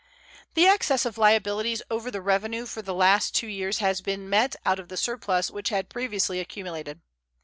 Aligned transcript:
The 0.55 0.65
excess 0.65 1.05
of 1.05 1.19
liabilities 1.19 1.83
over 1.91 2.09
the 2.09 2.23
revenue 2.23 2.65
for 2.65 2.81
the 2.81 2.95
last 2.95 3.35
two 3.35 3.45
years 3.45 3.77
has 3.77 4.01
been 4.01 4.27
met 4.27 4.55
out 4.65 4.79
of 4.79 4.87
the 4.89 4.97
surplus 4.97 5.51
which 5.51 5.69
had 5.69 5.89
previously 5.89 6.39
accumulated. 6.39 7.01